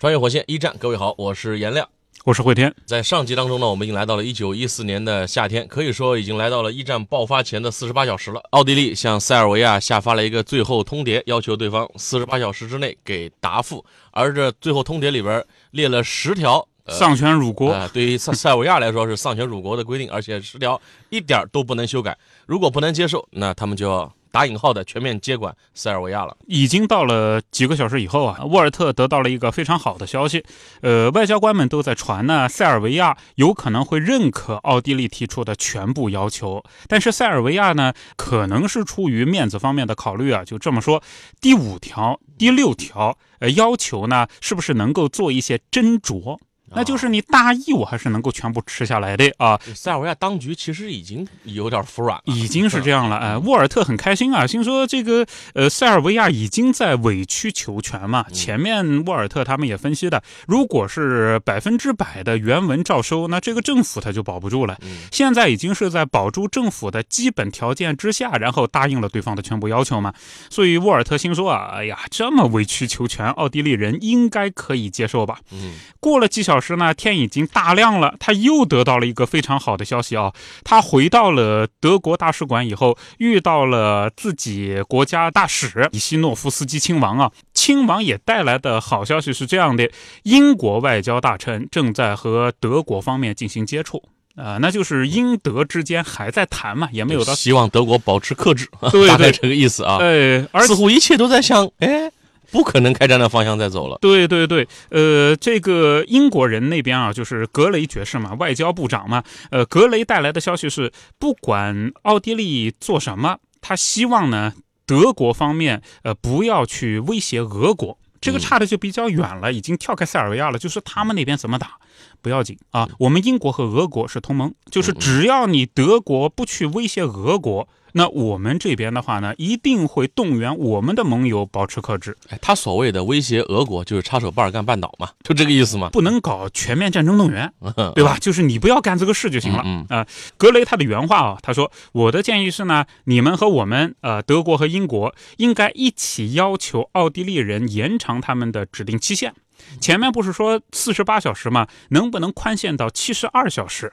[0.00, 1.86] 穿越火线一战，各位好，我是颜亮。
[2.24, 8.40] 我是慧天，在上集当中呢，我们已经来到了一九一四年的夏天，可以说已经来到了一战爆发前的四十八小时了。
[8.52, 13.84] 奥地利向塞尔维亚下发了一个最后通牒，要求对方四十八小时之内给答复。
[14.10, 22.16] 而这最后通牒里边列了十条丧权辱国，对于塞塞尔维亚来说是丧权辱国的规定，而且十条一点都不能修改。
[22.46, 24.12] 如果不能接受，那他们就要。
[24.32, 30.44] 打引号的全面接管塞尔维亚了，已经到了几个小时以后啊，沃尔特得到了一个非常好的消息，
[30.82, 41.02] 呃，外交官们都在传呢，塞尔维亚有可能会认可奥地利提出的全部要求，但是塞尔维亚呢，可能是出于面子方面的考虑啊，就这么说，
[41.40, 46.38] 第五条、第六条，呃，要求呢，是不是能够做一些斟酌？
[46.72, 49.60] 那就是你大意，我还是能够全部吃下来的啊！
[49.74, 53.16] 塞尔维亚当局其实已经有点服软了，已经是这样了。
[53.16, 58.24] 哎，沃尔特很开心啊，心说这个呃，塞尔维亚已经在委曲求全嘛。
[58.32, 64.78] 前面沃尔特他们也分析的，如果是百分之百的原文照收，那这个政府他就保不住了。
[65.10, 70.14] 现在已经是在保住政府的基本条件之下，然后答应了对方的全部要求嘛。
[70.48, 75.40] 所以沃尔特心说啊，哎呀，这么委曲求全，奥地利人应该可以接受吧？
[75.50, 76.59] 嗯，过了几小。
[76.60, 80.32] 时呢，天已经大亮了，他又得到了一个非常好的消息啊！
[80.62, 87.32] 他回到了德国大使馆以后，遇到了自己国家大使伊西诺夫斯基亲王啊。
[87.54, 89.90] 亲王也带来的好消息是这样的：
[90.22, 94.02] 英国外交大臣正在和德国方面进行接触
[94.36, 98.68] 啊，那就是英德之间还在谈嘛，也没有到希望德国保持克制，
[99.08, 99.98] 大概这个意思啊。
[100.00, 102.10] 哎，似乎一切都在向哎。
[102.50, 103.98] 不可能开战的方向再走了。
[104.00, 114.54] 对对对，呃，这个英国人那边啊，就是格雷爵士嘛，外交部长嘛，呃，格雷带来的消息是，不管奥地利做什么，他希望呢，
[114.86, 117.98] 德国方面呃不要去威胁俄国。
[118.20, 121.78] 这个差的就比较远了，已经跳开塞尔维亚了，就是他们那边怎么打
[122.20, 127.66] 不要紧啊，我们英国和俄国是同盟，就是只要你德国不去威胁俄国。
[127.92, 132.16] 那我们这边的话呢，一定会动员我们的盟友保持克制。
[132.28, 137.52] 哎，他所谓的威胁俄国，就是插手巴尔干半岛嘛，就这个意思嘛，不能搞全面战争动员，
[137.94, 138.16] 对吧？
[138.20, 139.64] 就是你不要干这个事就行了。
[139.88, 140.06] 啊，
[140.36, 149.34] 格雷他的原话啊，他说：“我的建议是呢，你们和我们，呃，德国和英国应该一起要求奥地利人延长他们的指定期限。
[149.80, 151.66] 前面不是说四十八小时吗？
[151.90, 153.92] 能不能宽限到七十二小时？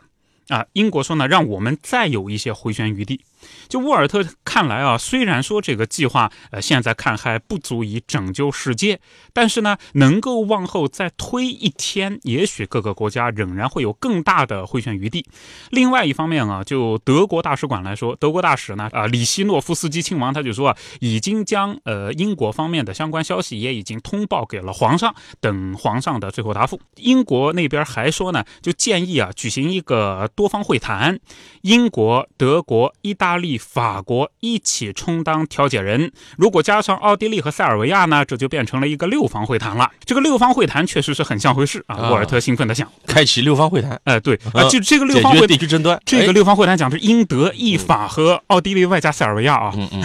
[0.49, 3.21] 啊，英国说呢，让我们再有一些回旋余地。”
[3.67, 8.99] 就沃尔特看来啊，虽然说这个计划呃现在看还不足以拯救世界，
[9.33, 15.25] 但是呢，能够往后再推一天，也许各个国家仍然会有更大的回旋余地。
[15.69, 26.79] 另外一方面啊，就德国大使馆来说，德国大使呢啊里希诺夫斯基亲王他就说啊，已经将呃英国方面的相关消息也已经通报给了皇上，等皇上的最后答复。
[26.95, 31.19] 英国那边还说呢，就建议啊举行一个多方会谈，
[31.61, 33.36] 英国、德国、意大。
[33.37, 39.91] 利、法国一起充当调解人，如果加上奥地利和塞尔维亚呢，这就变成了一个六方会谈了。
[40.05, 42.09] 这个六方会谈确实是很像回事啊！
[42.09, 43.99] 沃尔特兴奋的想，开启六方会谈。
[44.03, 49.73] 哎，对啊，就这个六方会地区争端，这个六方会谈讲的是英德意法和奥地利外加塞尔维亚啊。
[49.75, 50.03] 嗯嗯。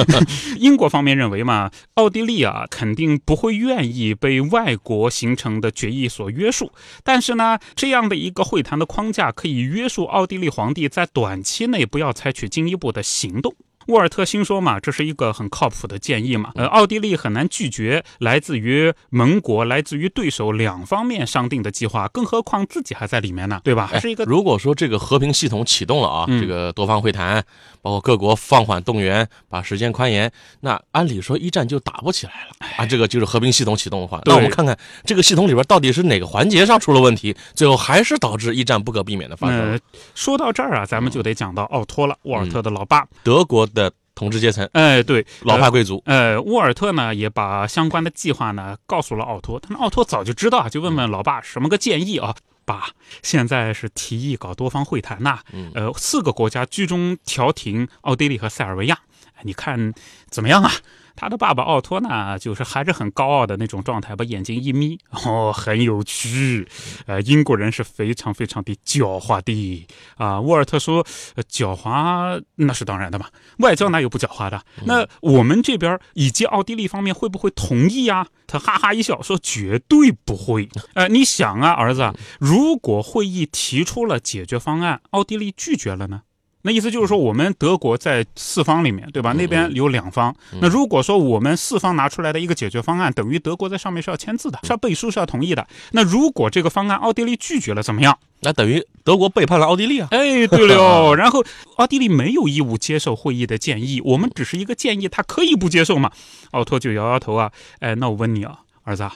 [0.58, 12.60] 英国方面认为嘛，奥地利啊肯定不会愿意被外国形成的决议所约束，但是呢，这样的一个会谈的框架可以约束奥地利皇帝在短期内不要采取进。
[12.70, 13.52] 一步的行动。
[13.86, 16.52] 沃尔特心说嘛，这是一个很靠谱的建议嘛。
[16.54, 23.88] 呃，奥地利很难拒绝来自于盟国、来自于对手两方面商定的计划，更何况自己还在里面呢，对吧？
[23.90, 24.22] 还是一个。
[24.24, 27.42] 如果说这个和平系统启动了啊，这个多方会谈，
[27.82, 30.30] 包括各国放缓动员，把时间宽延，
[30.60, 32.86] 那按理说一战就打不起来了啊。
[32.86, 39.80] 这个就是和平系统启动的话，那我们看看这个系统里边到底是哪个环节上出了问题，最后还是导致一战不可避免的发生。
[40.14, 43.90] 说到这儿啊，咱们就得讲到奥托了，沃尔特的老爸，德国的。
[44.12, 52.34] 统治阶层，哎，对，老派贵族，呃，沃尔特呢也把相关的计划呢告诉了奥托，但奥托早就知道啊，就问问老爸什么个建议啊？
[52.70, 52.90] 爸，
[53.22, 55.40] 现在是提议搞多方会谈呐，
[55.74, 59.00] 呃，四个国家居中调停奥地利和塞尔维亚，
[59.42, 59.92] 你看
[60.30, 60.70] 怎么样啊？
[61.16, 66.66] 他的爸爸奥托呢，就是还是很高傲的那种状态，把眼睛一眯，哦，很有趣。
[67.06, 69.86] 呃，英国人是非常非常的狡猾的
[70.16, 70.40] 啊。
[70.40, 71.04] 沃尔特说，
[71.50, 73.26] 狡猾那是当然的嘛，
[73.58, 74.62] 外交哪有不狡猾的？
[74.84, 78.26] 那我们这边以及奥地利方面会不会同意啊？
[78.46, 80.68] 他哈哈一笑说，绝对不会。
[80.94, 86.22] 呃，你想啊，儿子，如果会议提出了解决方案，奥地利拒绝了呢？
[86.62, 89.32] 那意思就是说，我们德国在四方里面，对吧？
[89.32, 90.34] 那边有两方。
[90.60, 95.66] 那如果说我们四方拿出来的一个解决方案，等于德国在上面是要签字的，是要背书，是要同意的。
[95.92, 98.18] 那如果这个方案奥地利拒绝了，怎么样？
[98.42, 100.08] 那等于德国背叛了奥地利啊！
[100.10, 101.14] 哎，对了哦。
[101.18, 101.44] 然后
[101.76, 106.10] 奥地利没有义务接受会议的建议，我们只是一个建议，他可以不接受嘛？
[106.52, 107.50] 奥托就摇摇头啊。
[107.78, 108.58] 哎，那我问你啊。
[108.82, 109.08] 儿子，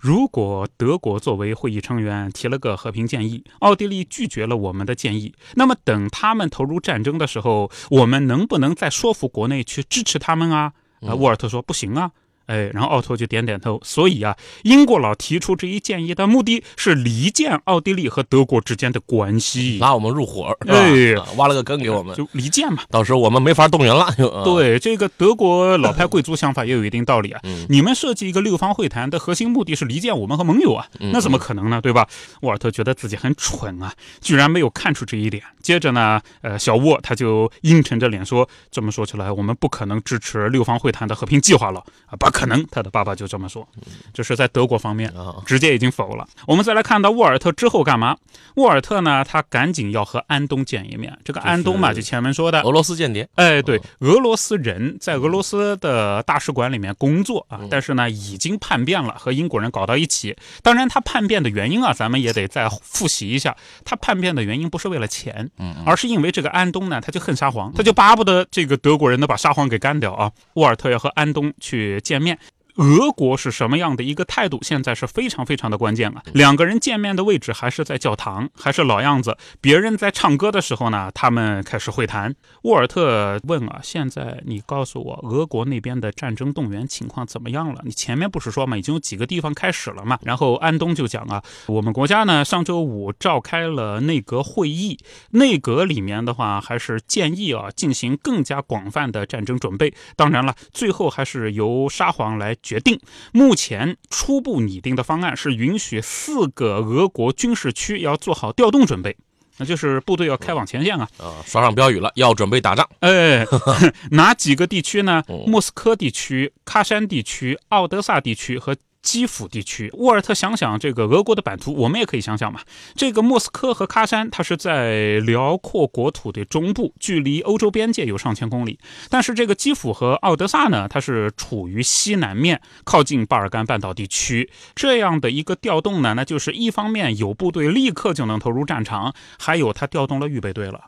[0.00, 10.72] 如果德国作为会议成员提了个和平建议，奥地利拒绝了我们的建议，那么等他们投入战争的时候，我们能不能再说服国内去支持他们啊？
[11.02, 12.10] 啊，沃尔特说不行啊。
[12.50, 13.80] 哎，然后奥托就点点头。
[13.84, 22.82] 所以啊，英国佬提出这一建议的目的是离间奥地利和德国之间的关系，拉我们入伙，哎，挖了个坑给我们，就离间嘛。
[22.90, 24.12] 到时候我们没法动员了。
[24.44, 27.40] 对，这个德国老牌贵族想法也有一定道理啊。
[27.68, 31.80] 你们设计一个六方会谈的核心目的是离间我们和盟友啊，那怎么可能呢？
[31.80, 32.08] 对吧？
[32.42, 35.42] 沃尔特觉得自己很蠢啊，居然没有看出这一点。
[35.62, 43.66] 接着呢，呃，小沃他就阴沉着脸说：“这么说起来，我们不可能支持六方会谈的和平计划了啊，不可能。”他的爸爸就这么说，
[44.12, 45.12] 就是在德国方面
[45.46, 46.26] 直接已经否了。
[46.46, 48.16] 我们再来看到沃尔特之后干嘛？
[48.56, 51.16] 沃尔特呢，他赶紧要和安东见一面。
[51.24, 53.28] 这个安东嘛，就前面说的俄罗斯间谍。
[53.36, 60.36] 哎，对，俄罗斯人在俄罗斯的大使馆里面工作啊，但是呢，已经叛变了，和英国人搞到一起。
[60.62, 63.56] 当然，他叛变的原因啊，咱们也得再复习一下。
[63.84, 65.50] 他叛变的原因不是为了钱。
[65.86, 70.30] 而是因为这个安东呢，他就恨沙皇，他就巴不得这个德国人呢把沙皇给干掉啊。
[70.54, 72.29] 沃尔特要和安东去见面。
[72.30, 72.38] время
[72.80, 74.58] 俄国是什么样的一个态度？
[74.62, 76.22] 现在是非常非常的关键啊！
[76.32, 79.36] 两个人见面的位置还是在教堂，还是老样子。
[79.60, 82.34] 别人在唱歌的时候呢，他们开始会谈。
[82.62, 87.82] 沃尔特问啊：“现在你告诉我，俄国那边的战争动员情况怎么样了？
[87.84, 94.98] 你前面不是说嘛，已经有几个地方开始了嘛？”然后安东就讲啊：“我们国家呢，上周五召开了内阁会议，
[95.32, 99.92] 内阁里面的话还是建议啊，进行更加广泛的战争准备。
[100.16, 103.00] 当然了，最后还是由沙皇来。”决定
[103.32, 109.16] 目前初步拟定的方案是允许四个俄国军事区要做好调动准备，
[109.56, 111.08] 那就是部队要开往前线啊！
[111.18, 112.88] 啊，刷上标语了，要准备打仗。
[113.00, 113.44] 哎，
[114.12, 115.24] 哪几个地区呢？
[115.48, 118.76] 莫斯科地区、喀山地区、奥德萨地区和。
[119.02, 122.60] 基辅地区，沃尔特想想这个俄国的版图，我们也可以想想嘛。
[122.94, 128.78] 这个莫斯科和喀山，它是在辽阔国土的中部，距离欧洲边界有上千公里。
[129.08, 134.50] 但是这个基辅和奥德萨呢，它是处于西南面，靠近巴尔干半岛地区。
[134.74, 140.84] 这样的一个调动呢，那就是一方面有部队立刻就能投入战场，还有他调动了预备队了。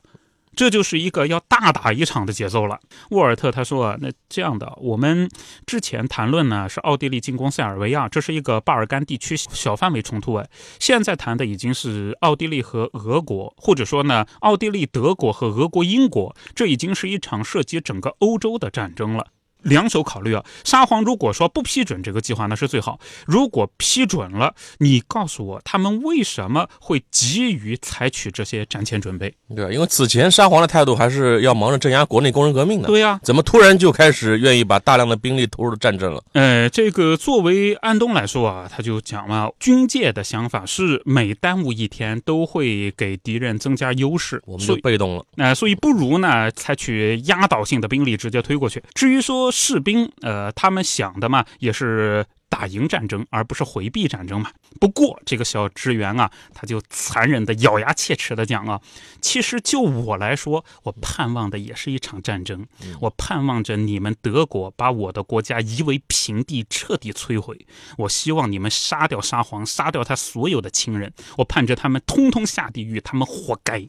[0.54, 2.78] 这就是一个要大打一场的节奏了。
[3.10, 5.28] 沃尔特他说啊：“那这样的，我们
[5.66, 10.49] 之前谈论呢是奥地利进攻塞尔维亚，这是一个巴尔干地区小范围冲突哎。
[10.78, 19.26] 现在谈的已经是奥地利和俄国，或者说呢奥地利、德国和俄国、英国，这已经是一场涉及整个欧洲的战争了。”
[19.62, 29.32] 两手考虑啊，沙皇如果说不批准这个计划，那是最好；如果批准了，你告诉我他们为什么会急于采取这些战前准备？
[29.54, 32.88] 对，因为此前沙皇的态度还是要忙着镇压国内工人革命的。
[32.88, 36.22] 对呀，怎么突然就开始愿意把大量的兵力投入战争了？
[36.32, 45.24] 呃，这个作为安东来说啊，他就讲了，军界的想法是每耽误一天都会给敌人增加优势，我们就被动了。
[45.36, 48.82] 那所以不如呢，采取压倒性的兵力直接推过去。
[48.94, 49.51] 至于说。
[49.52, 52.26] 士兵，呃，他们想的嘛，也是。
[52.52, 54.50] 打赢战争，而不是回避战争嘛？
[54.78, 58.78] 不过这个小职员啊，他就残忍的咬牙切齿的讲啊，
[59.22, 62.66] 其实就我来说，我盼望的也是一场战争。
[63.00, 67.66] 我盼望着你们德国把我的国家夷为平地，彻底摧毁。
[67.96, 71.10] 我希望你们杀掉沙皇，杀掉他所有的亲人。
[71.38, 73.88] 我盼着他们通通下地狱，他们活该。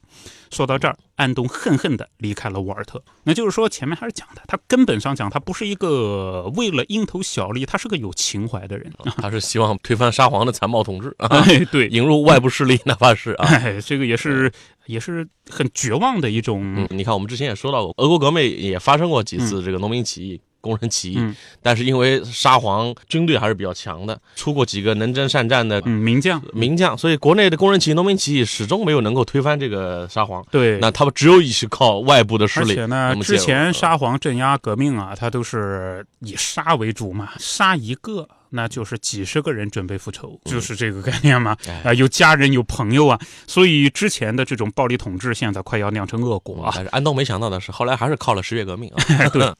[0.51, 3.03] 说到这儿，安东恨恨的离开了沃尔特。
[3.24, 8.48] 那就是说，前面还是讲的，他根本上讲，他不是一个为了蝇头小利，他是个有情。
[8.54, 13.48] 怀的人，他是希望推翻沙皇的残暴统治啊， 对，引入外部势力，哪怕是啊，
[13.84, 14.52] 这个也是
[14.86, 16.88] 也是很绝望的一种。
[16.92, 20.40] 你看，我们之前也说到过，俄国革命也发生过几次这个农民起义。
[20.64, 21.20] 工人起义，
[21.62, 30.42] 但是因为沙皇军队还是比较强的，出过几个能征善战的名将名将，所以国内的工人起义、农民起义始终没有能够推翻这个沙皇。
[30.50, 32.72] 对，那他们只有一是靠外部的势力。
[32.72, 38.26] 而且呢，之前沙皇镇压革命啊，他都是以杀为主嘛，杀一个。
[38.56, 41.58] 那就是几十个人准备复仇，就是这个概念嘛。
[41.84, 46.72] 啊，有家人有朋友啊，所以之前的这种暴力统治，现在快要酿成恶果啊。
[46.76, 49.04] 但是安东没想到的是，后来还是靠了十月革命啊。
[49.34, 49.52] 对，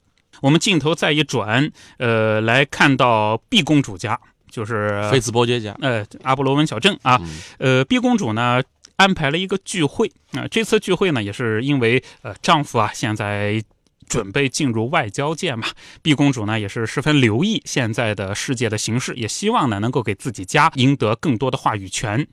[0.42, 4.20] 我们镜头再一转，呃，来看到毕公主家，
[4.52, 7.20] 就是 菲茨伯爵家，呃，阿波罗文小镇啊。
[7.58, 8.62] 呃，毕公主呢
[8.96, 13.64] 安排了一个聚会啊，这次聚会呢也是因为呃丈夫啊现在。
[14.14, 15.68] 准备进入外交界嘛？
[16.04, 22.28] 毕公主呢也是十分留意现在的世界的形势，也希望呢能够给自己家赢得更多的话语权。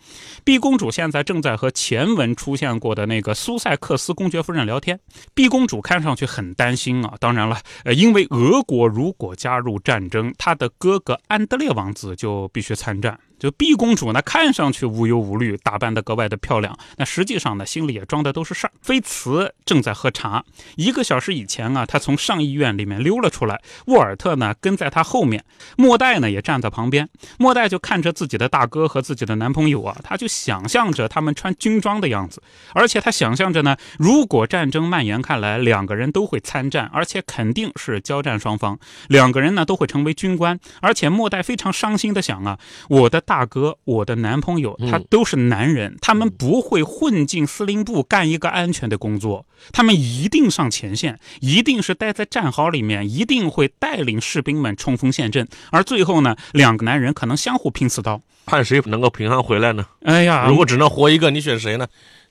[0.45, 5.01] 毕公主现在正在和前文出现过的那个苏塞克斯公爵夫人聊天。
[5.33, 13.19] 毕公主看上去很担心啊，当然了，呃，因为俄国如果加入战争，她的哥哥安德烈王子就必须参战。
[13.41, 16.79] 就毕公主呢，看上去无忧无虑，打扮得格外的漂亮。
[16.99, 18.73] 那实际上呢，心里也装的都是事儿。
[18.83, 20.45] 菲茨正在喝茶。
[20.77, 23.63] 一个小时以前啊，他从上议院里面溜了出来。
[23.87, 25.43] 沃尔特呢，跟在他后面。
[25.79, 27.09] 莫代呢，也站在旁边。
[27.39, 32.43] 莫代就看着自己的大哥和自己的男朋友啊，他就想象着他们穿军装的样子。
[32.75, 38.79] 而且他想象着呢，如果战争蔓延开来，两个人都会参战，而且肯定是交战双方。
[39.09, 40.61] 两个人呢，都会成为军官。
[40.83, 42.59] 而且莫代非常伤心的想啊，
[42.91, 43.23] 我的。
[43.31, 59.87] 大哥，我的男朋友，他都是男人，他们不会混进司令部干一个安全的工作，他们一定上前线，一定是待在战壕里面，一定会带领士兵们冲锋陷阵，而最后呢，两个男人可能相互拼刺刀，看谁能够平安回来呢？
[60.03, 61.87] 哎呀，如果只能活一个，你选谁呢？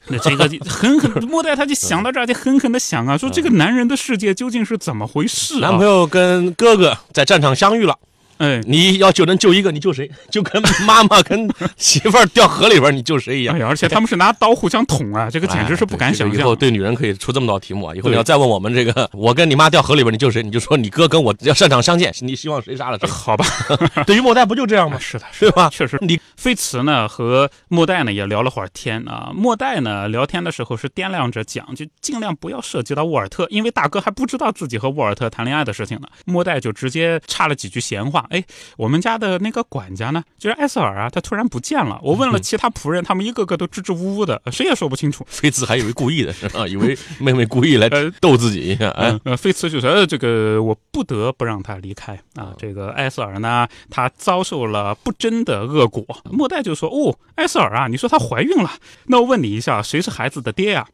[0.09, 5.61] 那这个 狠狠莫代他就想到这儿，就狠狠的想啊，说这个男人的世界究竟是怎么回事？
[5.61, 7.97] 男朋友跟哥哥在战场相遇了。
[8.39, 10.09] 哎，你要就能救一个，你救谁？
[10.31, 13.57] 就跟妈妈跟媳妇儿掉河里边，你救谁一样。
[13.61, 16.39] 而且他们是拿刀互相捅啊，这个简直是不敢想象。
[16.39, 17.93] 以后对女人可以出这么道题目啊！
[17.95, 20.41] 以后你要再问我们这个，我跟你妈掉河里边，你救谁？
[20.41, 23.07] 你就说你哥跟我要擅长相见，你希望谁杀了谁？
[23.11, 23.45] 好吧，
[24.07, 24.97] 对于莫代不就这样吗？
[24.99, 25.69] 是的，是吧？
[25.69, 29.31] 确实，你飞茨呢和莫代呢也聊了会儿天啊。
[29.35, 36.07] 莫代呢聊天的时候是掂量着讲，就尽量不要涉及到沃尔特，因为大哥还不知道自己和沃尔特谈恋爱的事情呢。
[36.25, 38.43] 莫代就直接插了几句闲话，哎，
[38.75, 39.19] 我们家。
[39.19, 41.99] 的那个管家呢，就是艾瑟尔啊，他突然不见了。
[42.01, 45.25] 我问了其他仆人，他们一个个都支支吾吾的，谁也说不清楚。
[45.27, 46.65] 菲茨还以为故意的，是吧？
[46.65, 47.89] 以为 妹妹故意来
[48.21, 48.89] 逗自己一下。
[48.91, 56.05] 哎，呃，菲茨就说：“这个我不得不让他离开啊。”这个艾瑟尔呢，他遭受了不争的恶果。
[56.31, 58.71] 莫代就说：“哦，艾瑟尔啊，你说她怀孕了？
[59.07, 60.87] 那我问你一下，谁是孩子的爹呀？”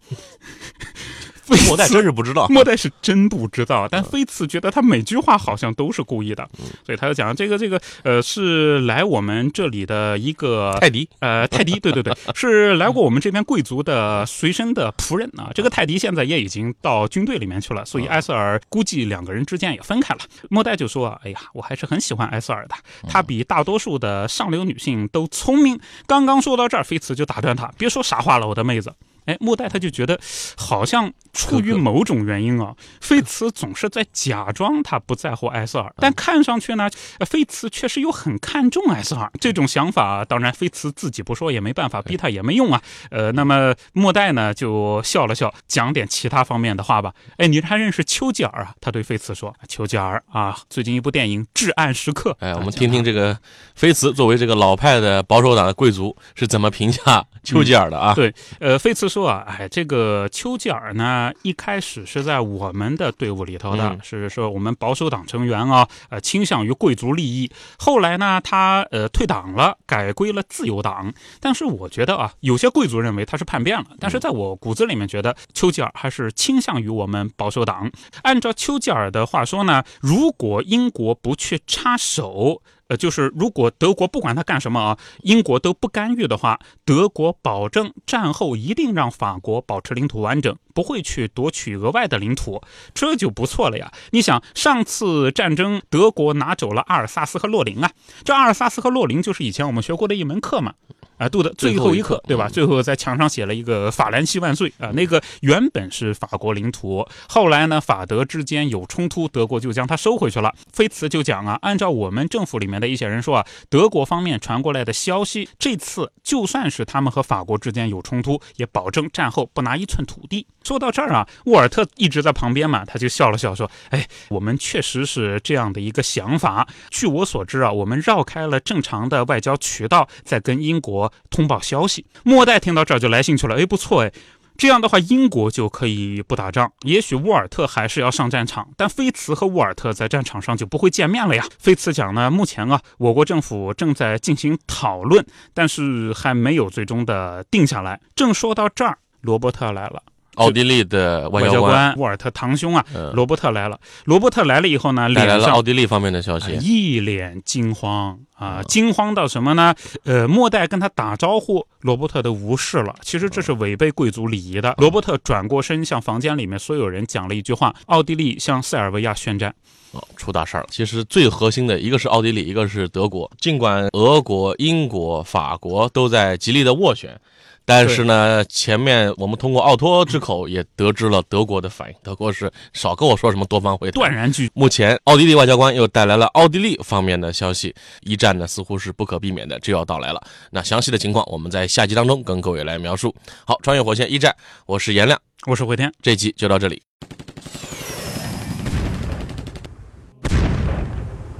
[1.68, 3.88] 莫代 真是不知道，莫代是真不知道。
[3.90, 6.48] 但菲茨觉得他每句话好像都是故意的，
[6.86, 15.52] 所以他就讲这个这个呃是来我们这里的一个泰迪，呃泰迪，对对对， 是来过我们这边贵族的随身的仆人啊。
[15.54, 20.22] 这个泰迪现在也已经到军队里面去了，所以埃塞尔估计两个人之间也分开了。
[20.50, 22.76] 莫代就说：“哎呀，我还是很喜欢埃塞尔的，
[23.08, 28.94] 她比大多数的上流女性都聪明。”刚刚说到这儿，菲茨就打断他：“别说傻话了，我的妹子。”
[29.26, 30.20] 哎，莫代他就觉得，
[30.56, 36.90] 好像出于某种原因啊，菲茨总是在假装他不在乎艾瑟尔，但看上去呢，
[37.26, 39.32] 菲茨确实又很看重艾瑟尔。
[39.40, 42.82] 这种想法，当然菲茨自己不说也没办法，逼他也没用啊。
[43.10, 47.14] 呃，那么莫代呢就笑了笑，讲点其他方面的话吧。
[47.38, 48.76] 哎，你还认识丘吉尔啊？
[48.80, 53.38] 他对菲茨说：“丘吉尔啊，最近一部电影《至暗时刻》。”哎，我们听听这个
[53.74, 58.14] 菲茨作为这个老派的保守党的贵族是怎么评价丘吉尔的啊？
[58.14, 59.06] 对，呃，菲茨。
[59.16, 67.50] 说啊，哎，这个丘吉尔呢，一开始是在我们的队伍里头的，是说我们保守党成员啊，呃，倾向于贵族利益。
[67.80, 71.14] 后来呢，他呃退党了，改归了自由党。
[71.40, 77.90] 但是我觉得啊，有些贵族认为他是叛变了，但是在我骨子里面觉得丘吉尔还是倾向于我们保守党。
[78.24, 82.62] 按照丘吉尔的话说呢，如果英国不去插手。
[82.88, 92.62] 呃，就是如果德国不管他干什么啊，英国都不干预的话，德国保证战后一定让法国保持领土完整，不会去夺取额外的领土，
[92.94, 93.92] 这就不错了呀。
[94.12, 97.90] 你想，上次战争德国拿走了阿尔萨斯和洛林啊，
[98.24, 100.74] 这阿尔萨斯和洛林就是以前我们学过的一门课嘛。
[101.18, 102.50] 啊，读的最后一课，对吧？
[102.50, 110.54] 最后在墙上写了一个“法兰西万岁”啊，那个原本是法国领土，后来呢，法德之间有冲突，德国就将它收回去了。
[110.74, 120.46] 菲茨就讲啊，按照我们政府里面的一些人说啊，德国方面传过来的消息，这次就算是他们和法国之间有冲突，也保证战后不拿一寸土地。
[120.66, 126.68] 说到这儿啊，沃尔特一直在旁边嘛，他就笑了笑说：“哎，我们确实是这样的一个想法。
[126.90, 134.12] 据我所知啊，我们绕开了正常的外交渠道，在跟英国通报消息。”莫代听到这儿就来兴趣了：“哎，不错哎。”
[134.58, 136.72] 这样的话，英国就可以不打仗。
[136.84, 141.46] 也许沃尔特还是要上战场，但菲茨和沃尔特在战场上就不会见面了呀。
[141.60, 148.00] 菲茨讲呢，目前啊，我国政府正在进行讨论，但是还没有最终的定下来。
[148.16, 150.02] 正说到这儿，罗伯特来了。
[150.36, 153.80] 奥地利的外交官沃尔特堂兄啊，罗伯特来了。
[154.06, 159.74] 罗伯特来了以后呢，带来了奥地利方面的消息，一脸惊慌啊，惊慌到什么呢？
[160.04, 162.96] 呃，莫代跟他打招呼，罗伯特都无视了。
[163.02, 164.76] 其实这是违背贵族礼仪的。
[164.78, 169.54] 罗伯特转过身向房间里面所有人讲了一句话：奥地利向塞尔维亚宣战。
[169.92, 170.68] 哦，出大事儿了。
[170.70, 173.32] 其实最核心的一个是奥地利，一个是德国。
[173.40, 177.18] 尽管俄国、英国、法国都在极力的斡旋。
[177.68, 181.96] 但是呢，前面我们通过奥托之口也得知了德国的反应。
[182.04, 184.52] 德国是少跟我说什么多方会谈，断然拒。
[184.54, 190.24] 目前奥地利外交官又带来了奥地利方面的消息，一战呢似乎是不可避免的就要到来了。
[190.52, 193.14] 那详细的情况我们在下集当中跟各位来描述。
[193.48, 194.36] 好，穿越火线一战，
[194.68, 196.84] 我是颜亮，我是回天，这集就到这里。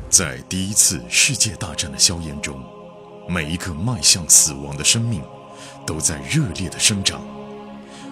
[0.10, 2.60] 在第一次世界大战的硝烟中，
[3.30, 5.22] 每一个迈向死亡的生命。
[5.86, 7.22] 都在热烈的生长。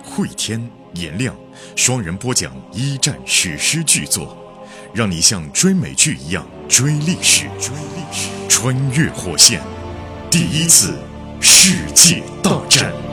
[0.03, 1.35] 慧天、颜亮
[1.75, 4.38] 双人播讲一战史诗巨作，
[4.93, 6.45] 让你像追美剧一样。
[6.69, 7.45] 追历史，
[8.50, 9.62] 穿越火线，
[10.31, 10.97] 第一次
[11.39, 13.12] 世界大战。